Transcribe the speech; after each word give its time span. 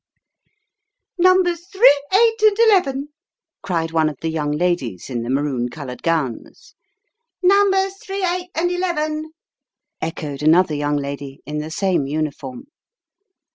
"Numbers 1.29 1.67
three, 1.67 2.01
eight, 2.11 2.41
and 2.41 2.57
eleven!" 2.57 3.09
cried 3.61 3.91
one 3.91 4.09
of 4.09 4.17
the 4.21 4.31
young 4.31 4.51
ladies 4.51 5.11
in 5.11 5.21
the 5.21 5.29
maroon 5.29 5.69
coloured 5.69 6.01
gowns." 6.01 6.73
Numbers 7.43 7.97
three, 8.03 8.23
eight, 8.23 8.49
and 8.55 8.71
eleven!" 8.71 9.31
echoed 10.01 10.41
another 10.41 10.73
young 10.73 10.97
lady 10.97 11.41
in 11.45 11.59
the 11.59 11.69
same 11.69 12.07
uniform. 12.07 12.65